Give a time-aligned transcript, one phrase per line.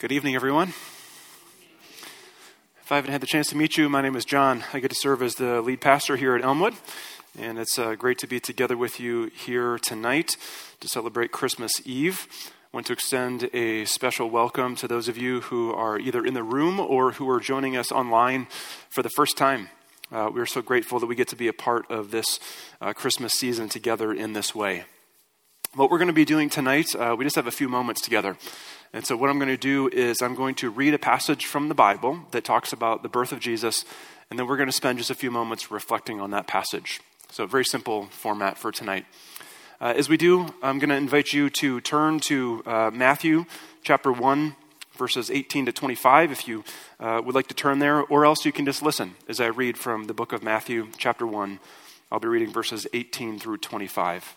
[0.00, 0.68] Good evening, everyone.
[2.80, 4.64] If I haven't had the chance to meet you, my name is John.
[4.72, 6.72] I get to serve as the lead pastor here at Elmwood,
[7.38, 10.38] and it's uh, great to be together with you here tonight
[10.80, 12.26] to celebrate Christmas Eve.
[12.72, 16.32] I want to extend a special welcome to those of you who are either in
[16.32, 18.46] the room or who are joining us online
[18.88, 19.68] for the first time.
[20.10, 22.40] Uh, we're so grateful that we get to be a part of this
[22.80, 24.84] uh, Christmas season together in this way.
[25.74, 28.38] What we're going to be doing tonight, uh, we just have a few moments together.
[28.92, 31.68] And so, what I'm going to do is I'm going to read a passage from
[31.68, 33.84] the Bible that talks about the birth of Jesus,
[34.28, 37.00] and then we're going to spend just a few moments reflecting on that passage.
[37.30, 39.06] So, very simple format for tonight.
[39.80, 43.46] Uh, as we do, I'm going to invite you to turn to uh, Matthew
[43.82, 44.56] chapter 1,
[44.98, 46.64] verses 18 to 25, if you
[46.98, 49.78] uh, would like to turn there, or else you can just listen as I read
[49.78, 51.60] from the book of Matthew, chapter 1.
[52.10, 54.36] I'll be reading verses 18 through 25.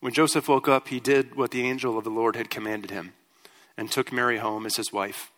[0.00, 3.14] When Joseph woke up, he did what the angel of the Lord had commanded him
[3.76, 5.32] and took Mary home as his wife.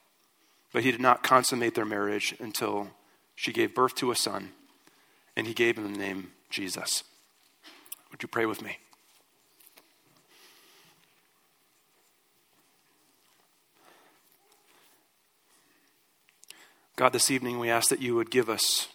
[0.73, 2.91] But he did not consummate their marriage until
[3.35, 4.51] she gave birth to a son,
[5.35, 7.05] and he gave him the name Jesus.
[8.11, 8.79] Would you pray with me?
[16.97, 18.89] God, this evening we ask that you would give us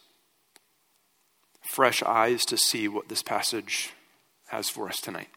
[1.63, 3.94] fresh eyes to see what this passage
[4.50, 5.29] has for us tonight.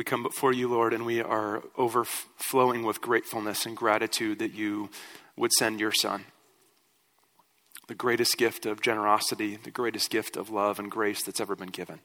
[0.00, 4.88] We come before you, Lord, and we are overflowing with gratefulness and gratitude that you
[5.36, 6.24] would send your Son.
[7.86, 11.68] The greatest gift of generosity, the greatest gift of love and grace that's ever been
[11.68, 12.00] given.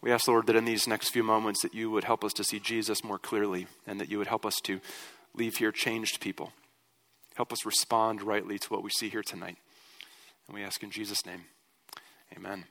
[0.00, 2.44] We ask, Lord, that in these next few moments that you would help us to
[2.44, 4.80] see Jesus more clearly and that you would help us to
[5.34, 6.52] leave here changed people.
[7.34, 9.56] Help us respond rightly to what we see here tonight.
[10.46, 11.46] And we ask in Jesus' name.
[12.32, 12.66] Amen.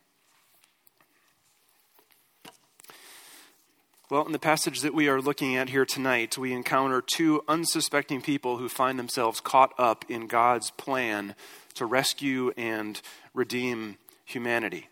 [4.13, 8.21] Well, in the passage that we are looking at here tonight, we encounter two unsuspecting
[8.21, 11.33] people who find themselves caught up in God's plan
[11.73, 13.01] to rescue and
[13.33, 14.87] redeem humanity.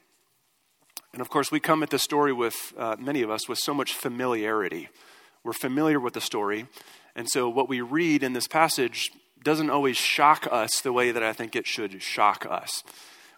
[1.14, 3.76] And of course, we come at this story with, uh, many of us, with so
[3.76, 4.90] much familiarity.
[5.44, 6.66] We're familiar with the story.
[7.16, 9.12] And so, what we read in this passage
[9.44, 12.82] doesn't always shock us the way that I think it should shock us.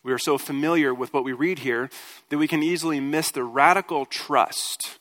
[0.01, 1.89] We are so familiar with what we read here
[2.29, 4.97] that we can easily miss the radical trust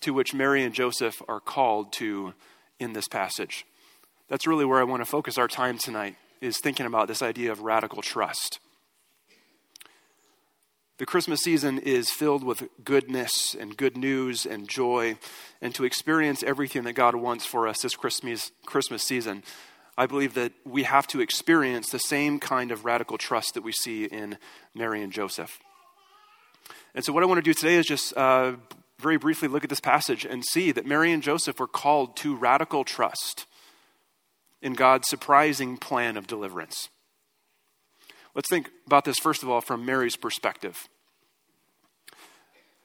[0.00, 2.34] to which Mary and Joseph are called to
[2.78, 3.64] in this passage.
[4.28, 7.52] That's really where I want to focus our time tonight, is thinking about this idea
[7.52, 8.58] of radical trust.
[10.98, 15.18] The Christmas season is filled with goodness and good news and joy,
[15.60, 19.42] and to experience everything that God wants for us this Christmas, Christmas season,
[19.98, 23.72] I believe that we have to experience the same kind of radical trust that we
[23.72, 24.38] see in
[24.74, 25.58] Mary and Joseph.
[26.94, 28.52] And so, what I want to do today is just uh,
[28.98, 32.36] very briefly look at this passage and see that Mary and Joseph were called to
[32.36, 33.46] radical trust
[34.62, 36.88] in God's surprising plan of deliverance.
[38.34, 40.88] Let's think about this, first of all, from Mary's perspective.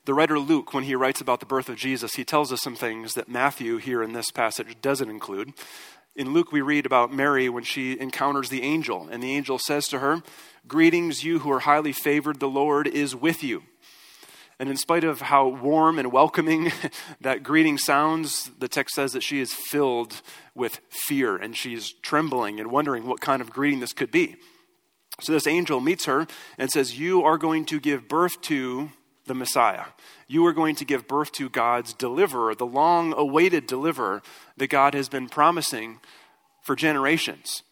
[0.06, 2.76] The writer Luke, when he writes about the birth of Jesus, he tells us some
[2.76, 5.54] things that Matthew, here in this passage, doesn't include.
[6.16, 9.88] In Luke, we read about Mary when she encounters the angel, and the angel says
[9.90, 10.24] to her,
[10.68, 13.64] Greetings, you who are highly favored, the Lord is with you.
[14.62, 16.72] And in spite of how warm and welcoming
[17.22, 20.22] that greeting sounds, the text says that she is filled
[20.54, 24.36] with fear and she's trembling and wondering what kind of greeting this could be.
[25.20, 26.28] So this angel meets her
[26.60, 28.92] and says, You are going to give birth to
[29.26, 29.86] the Messiah.
[30.28, 34.22] You are going to give birth to God's deliverer, the long awaited deliverer
[34.58, 36.02] that God has been promising
[36.62, 37.64] for generations.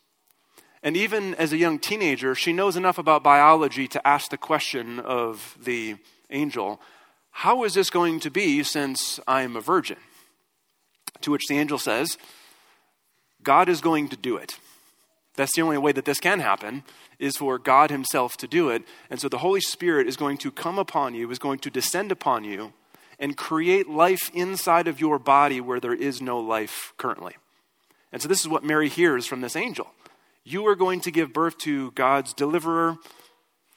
[0.81, 4.99] And even as a young teenager, she knows enough about biology to ask the question
[4.99, 5.97] of the
[6.29, 6.81] angel
[7.31, 9.97] How is this going to be since I'm a virgin?
[11.21, 12.17] To which the angel says,
[13.43, 14.57] God is going to do it.
[15.35, 16.83] That's the only way that this can happen,
[17.17, 18.83] is for God Himself to do it.
[19.09, 22.11] And so the Holy Spirit is going to come upon you, is going to descend
[22.11, 22.73] upon you,
[23.19, 27.35] and create life inside of your body where there is no life currently.
[28.11, 29.87] And so this is what Mary hears from this angel.
[30.43, 32.97] You are going to give birth to God's deliverer,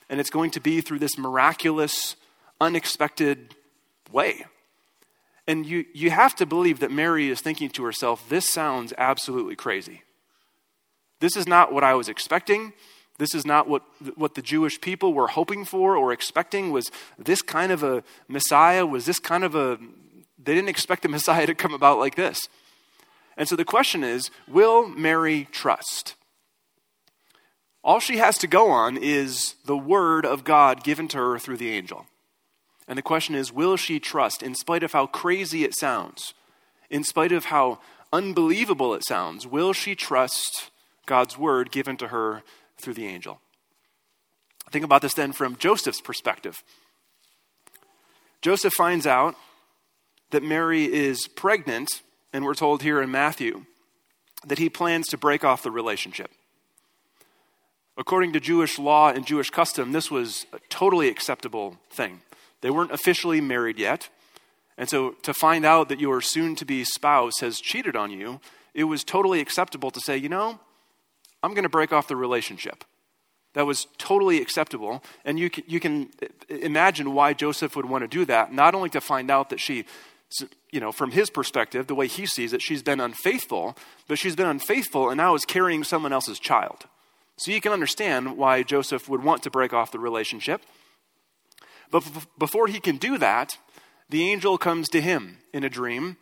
[0.09, 2.17] and it's going to be through this miraculous,
[2.63, 3.55] unexpected
[4.11, 4.47] way.
[5.47, 9.57] And you, you have to believe that Mary is thinking to herself, this sounds absolutely
[9.57, 10.03] crazy.
[11.21, 12.73] This is not what I was expecting.
[13.19, 13.83] This is not what,
[14.17, 16.71] what the Jewish people were hoping for or expecting.
[16.71, 18.87] Was this kind of a Messiah?
[18.87, 19.79] Was this kind of a.
[20.43, 22.39] They didn't expect the Messiah to come about like this.
[23.37, 26.15] And so the question is will Mary trust?
[27.85, 31.57] All she has to go on is the word of God given to her through
[31.57, 32.07] the angel.
[32.89, 36.35] And the question is will she trust, in spite of how crazy it sounds,
[36.91, 37.79] in spite of how
[38.13, 40.71] unbelievable it sounds, will she trust
[41.07, 42.43] God's word given to her
[42.77, 43.41] through the angel?
[44.71, 46.63] Think about this then from Joseph's perspective.
[48.41, 49.37] Joseph finds out
[50.31, 52.03] that Mary is pregnant,
[52.33, 53.67] and we're told here in Matthew
[54.45, 56.31] that he plans to break off the relationship.
[57.97, 62.23] According to Jewish law and Jewish custom, this was a totally acceptable thing.
[62.63, 64.09] They weren't officially married yet.
[64.79, 68.41] And so to find out that your soon to be spouse has cheated on you,
[68.75, 70.59] it was totally acceptable to say, you know,
[71.43, 72.85] I'm going to break off the relationship.
[73.55, 75.03] That was totally acceptable.
[75.25, 76.09] And you can, you can
[76.49, 79.85] imagine why Joseph would want to do that, not only to find out that she,
[80.71, 83.77] you know, from his perspective, the way he sees it, she's been unfaithful,
[84.09, 86.87] but she's been unfaithful and now is carrying someone else's child.
[87.37, 90.63] So you can understand why Joseph would want to break off the relationship.
[91.93, 92.03] But
[92.39, 93.59] before he can do that,
[94.09, 96.17] the angel comes to him in a dream.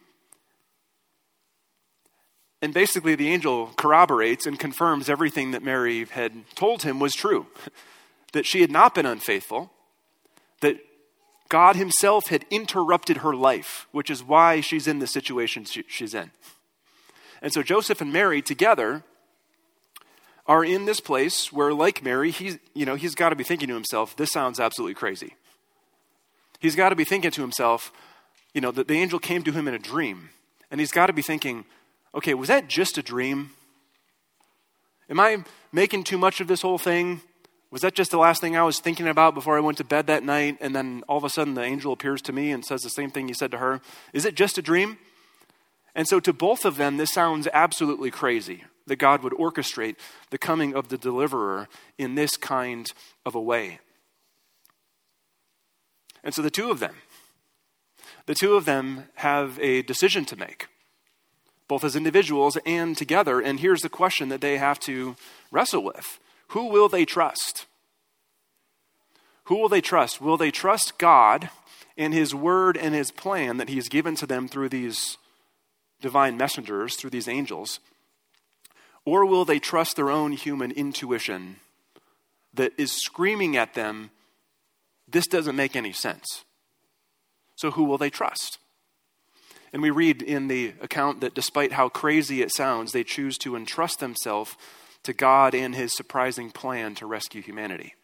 [2.61, 7.47] And basically, the angel corroborates and confirms everything that Mary had told him was true
[8.33, 9.73] that she had not been unfaithful,
[10.61, 10.77] that
[11.49, 16.33] God Himself had interrupted her life, which is why she's in the situation she's in.
[17.41, 19.05] And so Joseph and Mary together
[20.47, 23.69] are in this place where, like Mary, he's, you know, he's got to be thinking
[23.69, 25.35] to himself, this sounds absolutely crazy.
[26.61, 27.93] He's got to be thinking to himself,
[28.55, 30.31] you know, that the angel came to him in a dream.
[30.71, 31.65] And he's got to be thinking,
[32.15, 33.51] okay, was that just a dream?
[35.09, 35.43] Am I
[35.73, 37.23] making too much of this whole thing?
[37.71, 40.07] Was that just the last thing I was thinking about before I went to bed
[40.09, 40.59] that night?
[40.61, 43.11] And then all of a sudden the angel appears to me and says the same
[43.11, 43.81] thing he said to her.
[44.13, 44.99] Is it just a dream?
[45.95, 49.97] And so to both of them, this sounds absolutely crazy that God would orchestrate
[50.31, 52.93] the coming of the deliverer in this kind
[53.25, 53.79] of a way.
[56.23, 56.95] And so the two of them,
[58.27, 60.69] the two of them have a decision to make,
[61.69, 63.41] both as individuals and together.
[63.41, 65.17] And here's the question that they have to
[65.51, 66.19] wrestle with
[66.49, 67.67] Who will they trust?
[69.45, 70.21] Who will they trust?
[70.21, 71.51] Will they trust God
[71.97, 75.19] and His word and His plan that He's given to them through these
[76.01, 77.81] divine messengers, through these angels?
[79.05, 81.57] Or will they trust their own human intuition
[82.55, 84.11] that is screaming at them
[85.13, 86.45] this doesn't make any sense.
[87.57, 88.59] So, who will they trust?
[89.73, 93.55] And we read in the account that despite how crazy it sounds, they choose to
[93.55, 94.57] entrust themselves
[95.05, 97.95] to God and his surprising plan to rescue humanity.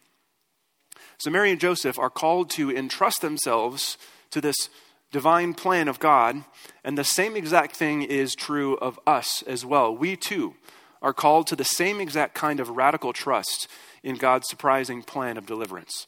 [1.18, 3.98] So, Mary and Joseph are called to entrust themselves
[4.30, 4.68] to this
[5.12, 6.44] divine plan of God,
[6.84, 9.96] and the same exact thing is true of us as well.
[9.96, 10.54] We too
[11.00, 13.68] are called to the same exact kind of radical trust
[14.02, 16.06] in God's surprising plan of deliverance.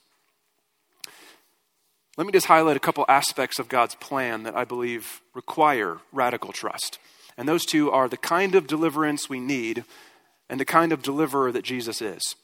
[2.18, 6.52] Let me just highlight a couple aspects of God's plan that I believe require radical
[6.52, 6.98] trust.
[7.37, 9.84] And those two are the kind of deliverance we need
[10.50, 12.34] and the kind of deliverer that Jesus is.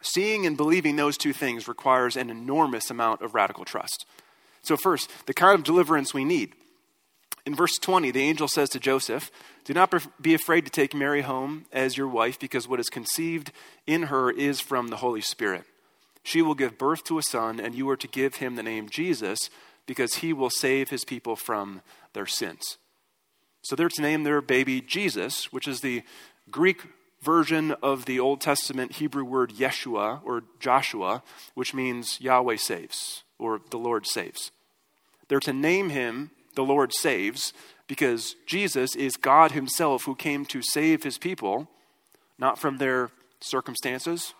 [0.00, 4.04] Seeing and believing those two things requires an enormous amount of radical trust.
[4.62, 6.54] So, first, the kind of deliverance we need.
[7.46, 9.30] In verse 20, the angel says to Joseph,
[9.64, 13.52] Do not be afraid to take Mary home as your wife, because what is conceived
[13.86, 15.64] in her is from the Holy Spirit.
[16.22, 18.88] She will give birth to a son, and you are to give him the name
[18.88, 19.38] Jesus,
[19.86, 21.82] because he will save his people from
[22.12, 22.78] their sins.
[23.62, 26.02] So they're to name their baby Jesus, which is the
[26.50, 26.82] Greek
[27.22, 31.22] version of the Old Testament Hebrew word Yeshua or Joshua,
[31.54, 34.50] which means Yahweh saves or the Lord saves.
[35.28, 37.52] They're to name him the Lord saves
[37.86, 41.68] because Jesus is God himself who came to save his people,
[42.38, 43.10] not from their
[43.40, 44.34] circumstances,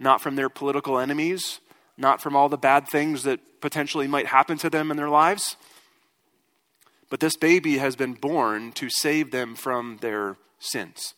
[0.00, 1.60] not from their political enemies,
[1.96, 5.56] not from all the bad things that potentially might happen to them in their lives.
[7.10, 11.14] But this baby has been born to save them from their sins.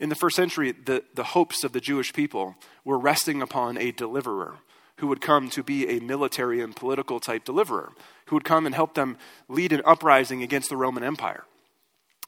[0.00, 3.92] In the first century, the, the hopes of the Jewish people were resting upon a
[3.92, 4.56] deliverer
[4.96, 7.92] who would come to be a military and political type deliverer,
[8.26, 9.16] who would come and help them
[9.48, 11.44] lead an uprising against the Roman Empire.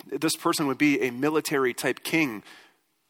[0.06, 2.42] This person would be a military type king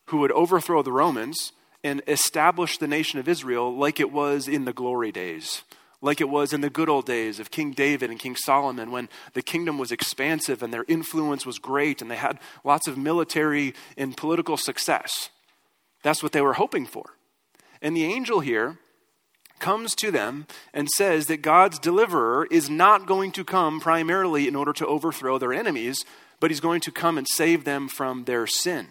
[0.06, 1.52] who would overthrow the Romans
[1.84, 5.62] and establish the nation of Israel like it was in the glory days,
[6.00, 9.08] like it was in the good old days of King David and King Solomon when
[9.34, 13.74] the kingdom was expansive and their influence was great and they had lots of military
[13.96, 15.30] and political success.
[16.02, 17.16] That's what they were hoping for.
[17.80, 18.78] And the angel here
[19.58, 24.56] comes to them and says that God's deliverer is not going to come primarily in
[24.56, 26.04] order to overthrow their enemies,
[26.40, 28.88] but he's going to come and save them from their sin.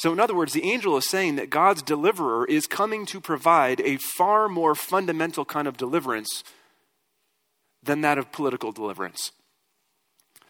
[0.00, 3.82] So, in other words, the angel is saying that God's deliverer is coming to provide
[3.82, 6.42] a far more fundamental kind of deliverance
[7.82, 9.32] than that of political deliverance.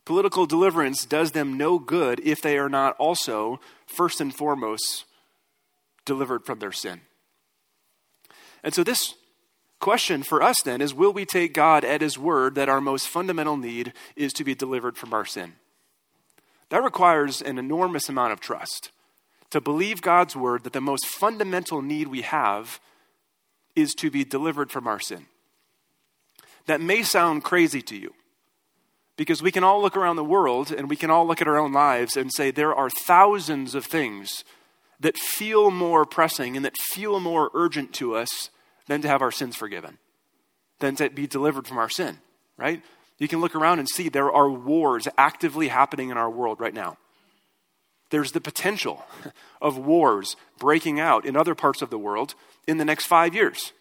[0.04, 5.04] Political deliverance does them no good if they are not also, first and foremost,
[6.04, 7.00] delivered from their sin.
[8.62, 9.16] And so, this
[9.80, 13.08] question for us then is will we take God at His word that our most
[13.08, 15.54] fundamental need is to be delivered from our sin?
[16.68, 18.92] That requires an enormous amount of trust
[19.50, 22.80] to believe God's word that the most fundamental need we have
[23.74, 25.26] is to be delivered from our sin.
[26.66, 28.14] That may sound crazy to you
[29.16, 31.58] because we can all look around the world and we can all look at our
[31.58, 34.44] own lives and say there are thousands of things
[35.00, 38.50] that feel more pressing and that feel more urgent to us
[38.86, 39.98] than to have our sins forgiven,
[40.78, 42.18] than to be delivered from our sin,
[42.56, 42.82] right?
[43.18, 46.74] You can look around and see there are wars actively happening in our world right
[46.74, 46.96] now
[48.10, 49.04] there's the potential
[49.62, 52.34] of wars breaking out in other parts of the world
[52.66, 53.72] in the next five years.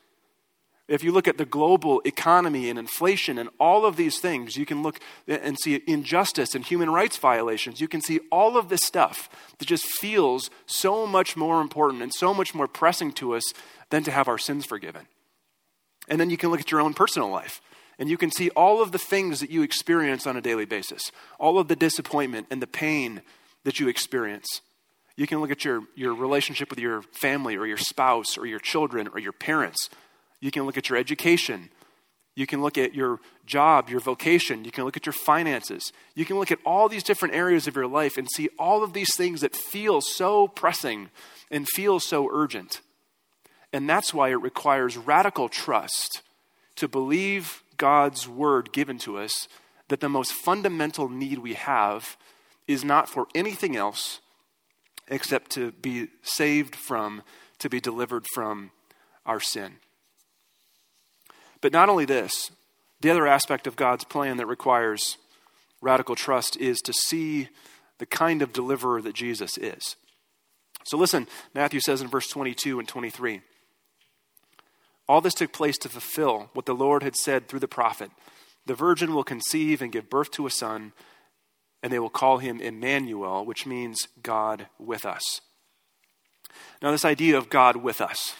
[0.88, 4.66] If you look at the global economy and inflation and all of these things, you
[4.66, 7.80] can look and see injustice and human rights violations.
[7.80, 12.12] You can see all of this stuff that just feels so much more important and
[12.12, 13.44] so much more pressing to us
[13.92, 15.06] than to have our sins forgiven.
[16.08, 17.62] And then you can look at your own personal life
[18.00, 21.12] and you can see all of the things that you experience on a daily basis,
[21.38, 23.22] all of the disappointment and the pain
[23.64, 24.62] that you experience.
[25.16, 28.60] You can look at your, your relationship with your family or your spouse or your
[28.60, 29.90] children or your parents.
[30.40, 31.70] You can look at your education.
[32.36, 34.64] You can look at your job, your vocation.
[34.64, 35.92] You can look at your finances.
[36.16, 38.94] You can look at all these different areas of your life and see all of
[38.94, 41.10] these things that feel so pressing
[41.52, 42.80] and feel so urgent.
[43.74, 46.22] And that's why it requires radical trust
[46.78, 49.50] to believe God's word given to us
[49.90, 52.16] that the most fundamental need we have
[52.70, 54.20] is not for anything else
[55.08, 57.24] except to be saved from,
[57.58, 58.70] to be delivered from
[59.26, 59.78] our sin.
[61.62, 62.52] But not only this,
[63.02, 65.18] the other aspect of God's plan that requires
[65.82, 67.50] radical trust is to see
[67.98, 69.96] the kind of deliverer that Jesus is.
[70.84, 73.42] So listen, Matthew says in verse 22 and 23
[75.08, 78.12] All this took place to fulfill what the Lord had said through the prophet
[78.68, 80.94] The virgin will conceive and give birth to a son
[81.82, 85.42] and they will call him Emmanuel, which means God with us.
[86.82, 88.36] Now, this idea of God with us,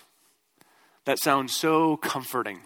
[1.06, 2.62] that sounds so comforting,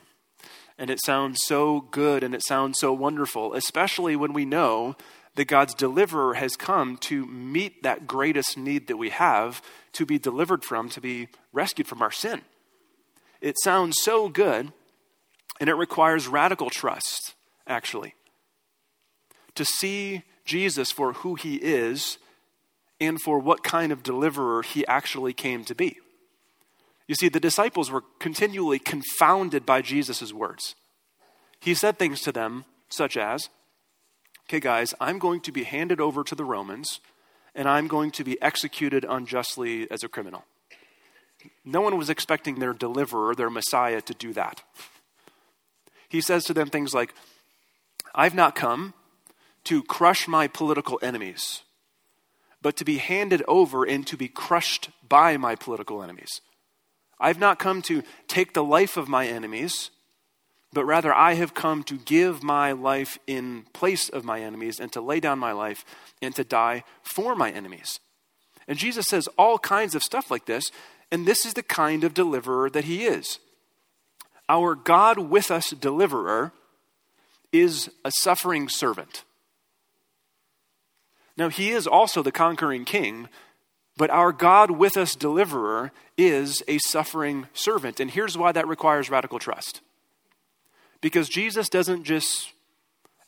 [0.78, 4.96] and it sounds so good, and it sounds so wonderful, especially when we know
[5.36, 9.62] that God's deliverer has come to meet that greatest need that we have
[9.94, 12.42] to be delivered from, to be rescued from our sin.
[13.42, 14.72] It sounds so good,
[15.60, 17.34] and it requires radical trust,
[17.68, 18.14] actually.
[19.56, 22.18] To see Jesus for who he is
[23.00, 25.98] and for what kind of deliverer he actually came to be.
[27.08, 30.76] You see, the disciples were continually confounded by Jesus' words.
[31.60, 33.50] He said things to them such as,
[34.48, 37.00] Okay, guys, I'm going to be handed over to the Romans
[37.56, 40.44] and I'm going to be executed unjustly as a criminal.
[41.64, 44.62] No one was expecting their deliverer, their Messiah, to do that.
[46.10, 47.14] He says to them things like,
[48.14, 48.94] I've not come
[49.66, 51.62] to crush my political enemies,
[52.62, 56.42] but to be handed over and to be crushed by my political enemies.
[57.20, 59.92] I've not come to take the life of my enemies,
[60.74, 64.92] but rather I have come to give my life in place of my enemies and
[64.92, 65.86] to lay down my life
[66.22, 68.00] and to die for my enemies.
[68.68, 70.72] And Jesus says all kinds of stuff like this,
[71.12, 73.40] and this is the kind of deliverer that he is.
[74.50, 76.52] Our God with us deliverer
[77.52, 79.24] is a suffering servant.
[81.36, 83.28] Now, he is also the conquering king,
[83.96, 88.00] But our God with us deliverer is a suffering servant.
[88.00, 89.82] And here's why that requires radical trust.
[91.02, 92.54] Because Jesus doesn't just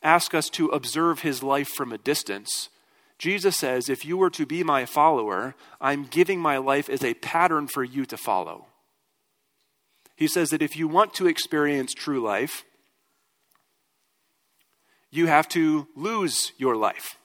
[0.02, 2.68] ask us to observe his life from a distance.
[3.18, 7.14] Jesus says, if you were to be my follower, I'm giving my life as a
[7.14, 8.66] pattern for you to follow.
[10.16, 12.64] He says that if you want to experience true life,
[15.10, 17.16] you have to lose your life.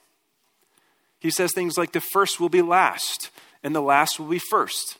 [1.22, 3.30] He says things like the first will be last,
[3.62, 4.98] and the last will be first.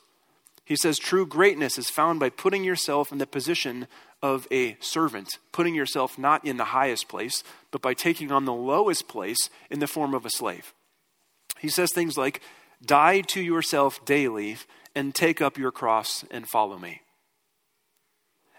[0.63, 3.87] He says true greatness is found by putting yourself in the position
[4.21, 8.53] of a servant, putting yourself not in the highest place, but by taking on the
[8.53, 10.73] lowest place in the form of a slave.
[11.59, 12.41] He says things like,
[12.85, 14.55] Die to yourself daily
[14.95, 17.01] and take up your cross and follow me.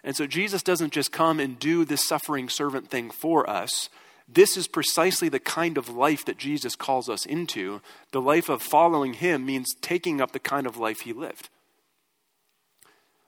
[0.03, 3.89] And so Jesus doesn't just come and do this suffering servant thing for us.
[4.27, 7.81] This is precisely the kind of life that Jesus calls us into.
[8.13, 11.51] The life of following him means taking up the kind of life he lived.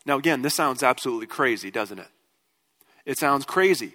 [0.06, 2.08] Now, again, this sounds absolutely crazy, doesn't it?
[3.04, 3.94] It sounds crazy.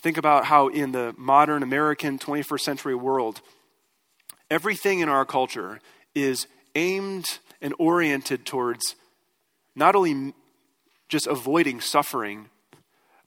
[0.00, 3.40] Think about how in the modern American 21st century world,
[4.50, 5.80] everything in our culture
[6.14, 7.26] is aimed
[7.60, 8.94] and oriented towards
[9.74, 10.34] not only
[11.08, 12.48] just avoiding suffering,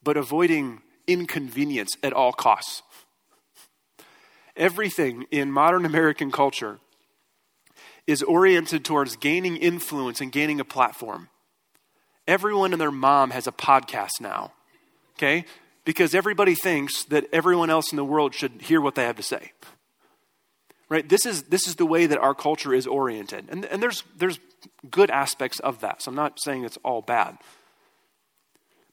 [0.04, 2.82] but avoiding inconvenience at all costs.
[4.56, 6.80] Everything in modern American culture
[8.08, 11.30] is oriented towards gaining influence and gaining a platform.
[12.28, 14.52] Everyone and their mom has a podcast now,
[15.18, 15.46] okay?
[15.86, 19.24] Because everybody thinks that everyone else in the world should hear what they have to
[19.24, 19.52] say.
[20.90, 21.08] Right?
[21.08, 23.46] This is, this is the way that our culture is oriented.
[23.50, 24.40] And, and there's, there's
[24.90, 27.38] good aspects of that, so I'm not saying it's all bad.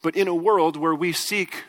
[0.01, 1.65] But in a world where we seek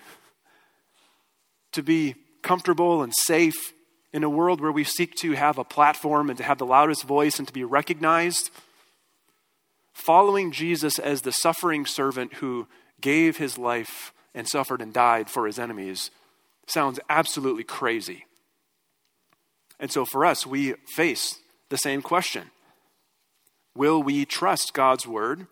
[1.73, 3.73] to be comfortable and safe
[4.11, 7.03] in a world where we seek to have a platform and to have the loudest
[7.03, 8.49] voice and to be recognized,
[9.93, 12.67] following Jesus as the suffering servant who
[13.01, 16.11] gave his life and suffered and died for his enemies
[16.67, 18.25] sounds absolutely crazy.
[19.79, 21.39] And so for us, we face
[21.69, 22.51] the same question
[23.75, 25.47] Will we trust God's word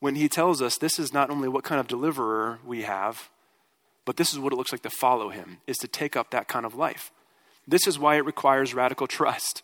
[0.00, 3.30] when he tells us this is not only what kind of deliverer we have,
[4.04, 6.48] but this is what it looks like to follow him, is to take up that
[6.48, 7.10] kind of life.
[7.66, 9.62] This is why it requires radical trust.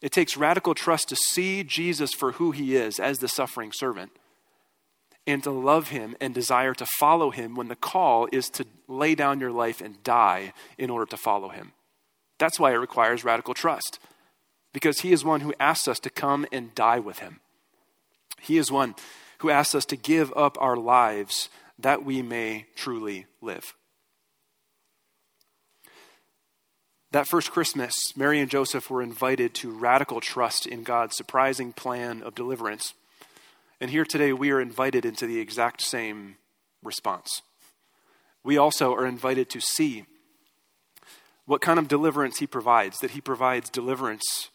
[0.00, 4.12] It takes radical trust to see Jesus for who he is as the suffering servant
[5.26, 9.14] and to love him and desire to follow him when the call is to lay
[9.14, 11.72] down your life and die in order to follow him.
[12.38, 13.98] That's why it requires radical trust,
[14.72, 17.40] because he is one who asks us to come and die with him.
[18.40, 18.94] He is one
[19.38, 21.48] who asks us to give up our lives
[21.78, 23.74] that we may truly live.
[27.12, 32.22] That first Christmas, Mary and Joseph were invited to radical trust in God's surprising plan
[32.22, 32.94] of deliverance.
[33.80, 36.36] And here today, we are invited into the exact same
[36.82, 37.42] response.
[38.42, 40.04] We also are invited to see
[41.46, 44.50] what kind of deliverance He provides, that He provides deliverance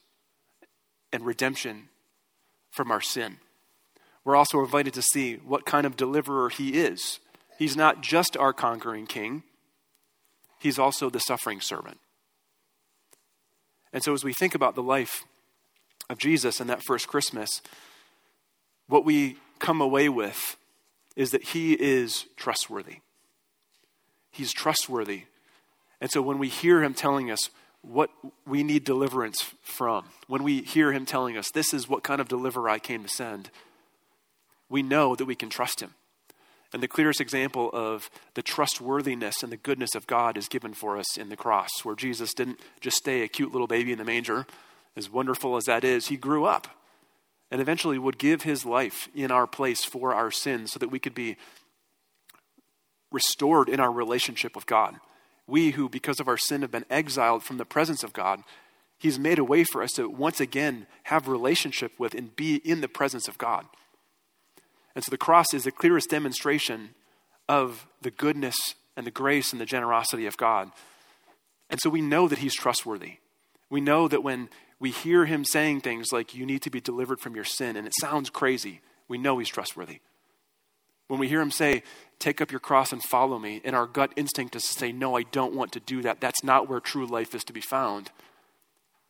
[1.13, 1.89] and redemption
[2.71, 3.37] from our sin
[4.23, 7.19] we're also invited to see what kind of deliverer he is.
[7.57, 9.43] He's not just our conquering king,
[10.59, 11.99] he's also the suffering servant.
[13.93, 15.25] And so, as we think about the life
[16.09, 17.61] of Jesus and that first Christmas,
[18.87, 20.57] what we come away with
[21.15, 22.97] is that he is trustworthy.
[24.31, 25.23] He's trustworthy.
[25.99, 27.49] And so, when we hear him telling us
[27.81, 28.09] what
[28.45, 32.27] we need deliverance from, when we hear him telling us, this is what kind of
[32.27, 33.49] deliverer I came to send,
[34.71, 35.93] we know that we can trust him.
[36.73, 40.97] And the clearest example of the trustworthiness and the goodness of God is given for
[40.97, 44.05] us in the cross, where Jesus didn't just stay a cute little baby in the
[44.05, 44.45] manger.
[44.95, 46.67] As wonderful as that is, he grew up
[47.49, 50.99] and eventually would give his life in our place for our sins so that we
[50.99, 51.35] could be
[53.11, 54.95] restored in our relationship with God.
[55.47, 58.41] We who, because of our sin, have been exiled from the presence of God,
[58.97, 62.79] he's made a way for us to once again have relationship with and be in
[62.79, 63.65] the presence of God.
[64.95, 66.91] And so the cross is the clearest demonstration
[67.47, 70.71] of the goodness and the grace and the generosity of God.
[71.69, 73.17] And so we know that He's trustworthy.
[73.69, 74.49] We know that when
[74.79, 77.87] we hear Him saying things like, you need to be delivered from your sin, and
[77.87, 79.99] it sounds crazy, we know He's trustworthy.
[81.07, 81.83] When we hear Him say,
[82.19, 85.15] take up your cross and follow me, and our gut instinct is to say, no,
[85.15, 88.11] I don't want to do that, that's not where true life is to be found,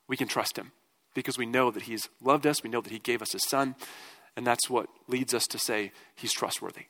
[0.07, 0.71] we can trust Him
[1.13, 3.75] because we know that He's loved us, we know that He gave us His Son,
[4.35, 6.85] and that's what leads us to say he's trustworthy.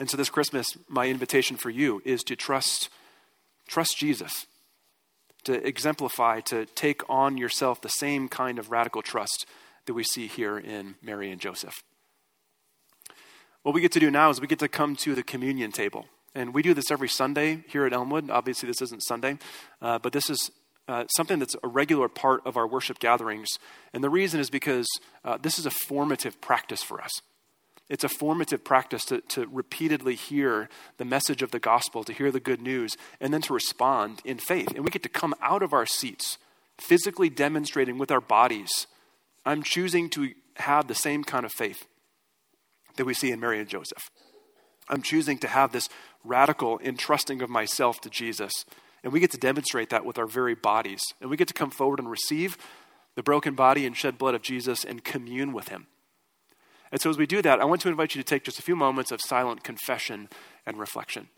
[0.00, 2.88] And so this Christmas, my invitation for you is to trust,
[3.66, 4.46] trust Jesus.
[5.44, 9.46] to exemplify, to take on yourself the same kind of radical trust
[9.86, 11.82] that we see here in Mary and Joseph.
[13.62, 16.06] What we get to do now is we get to come to the communion table.
[16.34, 18.30] And we do this every Sunday here at Elmwood.
[18.30, 19.38] Obviously, this isn't Sunday,
[19.80, 20.50] uh, but this is
[20.88, 23.48] uh, something that's a regular part of our worship gatherings.
[23.92, 24.86] And the reason is because
[25.24, 27.12] uh, this is a formative practice for us.
[27.88, 32.30] It's a formative practice to, to repeatedly hear the message of the gospel, to hear
[32.30, 34.74] the good news, and then to respond in faith.
[34.74, 36.36] And we get to come out of our seats,
[36.78, 38.86] physically demonstrating with our bodies
[39.48, 41.86] I'm choosing to have the same kind of faith
[42.96, 44.10] that we see in Mary and Joseph.
[44.90, 45.88] I'm choosing to have this
[46.22, 48.52] radical entrusting of myself to Jesus.
[49.02, 51.02] And we get to demonstrate that with our very bodies.
[51.20, 52.58] And we get to come forward and receive
[53.14, 55.86] the broken body and shed blood of Jesus and commune with him.
[56.90, 58.62] And so, as we do that, I want to invite you to take just a
[58.62, 60.28] few moments of silent confession
[60.64, 61.28] and reflection.